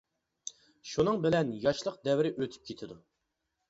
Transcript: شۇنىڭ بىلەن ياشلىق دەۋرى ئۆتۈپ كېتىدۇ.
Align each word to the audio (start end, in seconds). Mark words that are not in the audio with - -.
شۇنىڭ 0.93 1.21
بىلەن 1.27 1.53
ياشلىق 1.69 2.03
دەۋرى 2.11 2.35
ئۆتۈپ 2.37 2.69
كېتىدۇ. 2.69 3.03